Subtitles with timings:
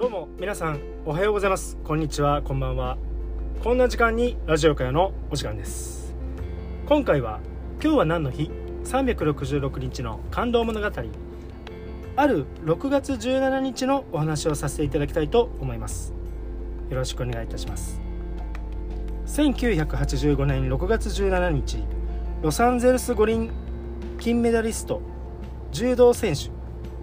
[0.00, 1.76] どうも皆さんおはようございます。
[1.84, 2.40] こんにちは。
[2.40, 2.96] こんばんは。
[3.62, 6.14] こんな時間にラジオ会のお時間です。
[6.86, 7.40] 今回は
[7.82, 8.50] 今日は何の日
[8.84, 10.86] ？366日の感動物語。
[12.16, 16.14] ある6月17日のお話をさせていただきたいと思います。
[16.88, 18.00] よろしくお願いいたします。
[19.26, 21.84] 1985年6月17日
[22.40, 23.50] ロサンゼルス五輪
[24.18, 25.02] 金メダリスト
[25.72, 26.50] 柔道選手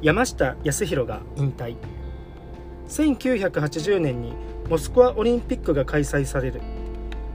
[0.00, 1.76] 山下康弘が引退。
[2.88, 4.32] 1980年に
[4.68, 6.60] モスクワオリンピックが開催される。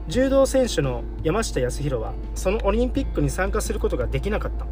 [0.07, 4.65] 柔道選手の山下康弘はそのオリンピックに参加することができなかった。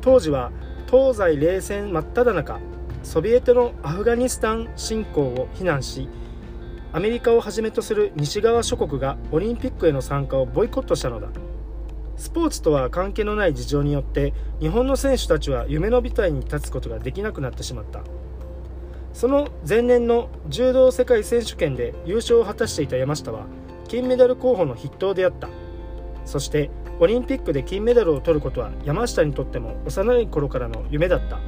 [0.00, 0.50] 当時は
[0.90, 2.60] 東西冷戦真っ只中
[3.02, 6.08] ソビエトのアフガニスタン侵攻を非難し
[6.92, 11.28] アメリカをはじめとする西側諸国がオリンピックへの参加をボイコットしたのだ。
[12.16, 18.02] スポーツとは関係のない事情によって日本の選手たちは夢の舞台に立つことができなくなってしまった。
[19.14, 23.46] その前年の柔道世界選手権で優勝を果たしていた山下は
[23.88, 25.48] 金メダル候補の筆頭であった。
[26.26, 31.38] そしてオリンピックで金メダルを取ることは山下にとっても幼い頃からの夢だった。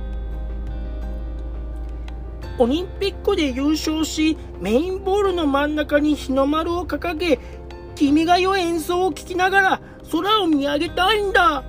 [2.59, 7.39] オリンピックで優勝しメインボールの真ん中に日の丸を掲げ
[7.97, 9.81] 「君が代」演奏を聴きながら
[10.13, 11.65] 空を見上げたいんだ。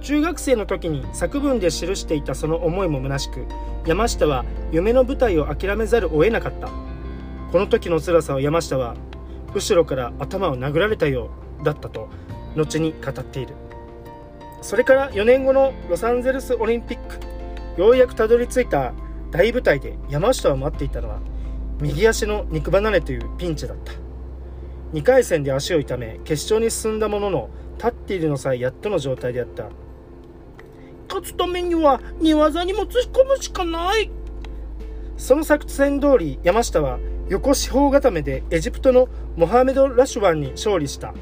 [0.00, 3.46] 中学生の時に作文で記していたその思いも虚しく
[3.86, 6.68] 山下は夢の舞台を諦めざるを得なかった。
[7.52, 8.94] この時の辛さを山下は
[9.54, 12.08] 後ろから頭を殴られたようだったと
[12.56, 13.54] 後に語っている。
[14.62, 17.18] それから4年後のロサンゼルスオリンピック
[17.80, 18.92] ようやくたどり着いた
[19.30, 21.18] 大舞台で山下を待っていたのは
[21.80, 23.92] 右足の肉離れというピンチだった。
[24.92, 29.68] 2回戦で足を痛め決勝に進んだものの立っているのさえやっとの状態であった。
[31.20, 34.10] 勝つためには寝技にも突っ込むしかない。
[35.16, 41.14] その作戦通り山下は横四方固めでエジプトのモハメド・ラシュワンに勝利した。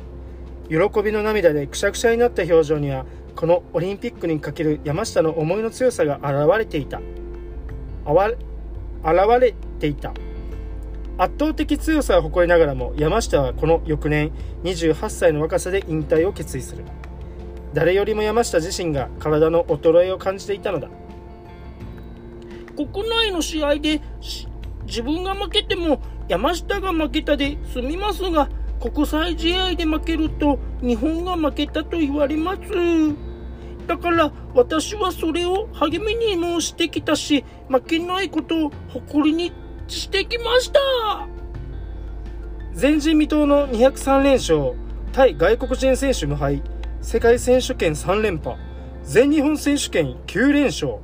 [0.68, 3.04] 喜びの涙でくしゃくしゃになった表情には
[3.34, 7.00] このオリンピックにかける山下の思いの強さが現れていた。
[8.06, 8.36] 現
[9.40, 10.12] れていた。
[11.18, 14.30] 圧倒的強さを誇りながらも山下はこの翌年
[14.62, 16.84] 28歳の若さで引退を決意する。
[17.74, 20.88] 誰よりも山下自身が体の衰えを感じていたのだ。
[22.76, 24.00] 国内の試合で
[24.86, 28.48] 自分が負けても山下が負けたで済みますが
[28.80, 32.60] 国際試合で負けると日本が負けたと言われます。
[33.86, 39.52] だから私はそれを励みにもしてきたし負けないことを誇りに
[39.88, 40.78] してきました。
[42.80, 44.74] 前人未到の203連勝
[45.12, 46.62] 対外国人選手無敗。
[47.00, 48.56] 世界選手権3連覇。
[49.04, 50.96] 全日本選手権9連勝。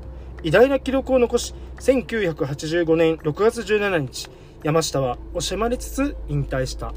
[0.43, 4.29] 偉大な記録を残し1985年6月17日
[4.63, 6.93] 山下は惜しまれつつ引退した。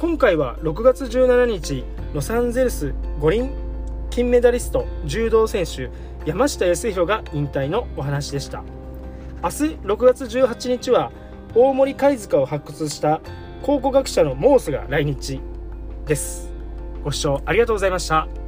[0.00, 1.84] 今回は6月17日
[2.14, 3.50] ロサンゼルス五輪
[4.10, 5.90] 金メダリスト柔道選手
[6.24, 8.64] 山下康弘が引退のお話でした。
[9.42, 11.12] 明日6月18日は
[11.54, 13.20] 大森貝塚を発掘した
[13.62, 15.40] 考古学者のモースが来日
[16.06, 16.57] です。
[17.08, 18.47] ご視聴ありがとうございました。